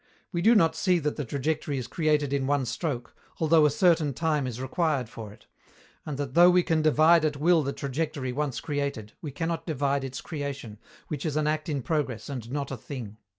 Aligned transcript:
We 0.31 0.41
do 0.41 0.55
not 0.55 0.75
see 0.75 0.97
that 0.97 1.15
the 1.15 1.23
trajectory 1.25 1.77
is 1.77 1.85
created 1.85 2.33
in 2.33 2.47
one 2.47 2.65
stroke, 2.65 3.15
although 3.39 3.67
a 3.67 3.69
certain 3.69 4.15
time 4.15 4.47
is 4.47 4.59
required 4.59 5.07
for 5.09 5.31
it; 5.31 5.45
and 6.07 6.17
that 6.17 6.33
though 6.33 6.49
we 6.49 6.63
can 6.63 6.81
divide 6.81 7.23
at 7.23 7.37
will 7.37 7.61
the 7.61 7.71
trajectory 7.71 8.31
once 8.31 8.59
created, 8.61 9.13
we 9.21 9.29
cannot 9.29 9.67
divide 9.67 10.03
its 10.03 10.19
creation, 10.19 10.79
which 11.07 11.23
is 11.23 11.37
an 11.37 11.45
act 11.45 11.69
in 11.69 11.83
progress 11.83 12.29
and 12.29 12.49
not 12.51 12.71
a 12.71 12.77
thing. 12.77 13.17